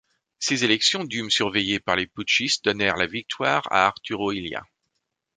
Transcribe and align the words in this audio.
Ces 0.39 0.63
élections 0.65 1.03
dûment 1.03 1.29
surveillées 1.29 1.79
par 1.79 1.95
les 1.95 2.07
putschistes 2.07 2.65
donnèrent 2.65 2.95
la 2.97 3.05
victoire 3.05 3.71
à 3.71 3.85
Arturo 3.85 4.31
Illia. 4.31 4.63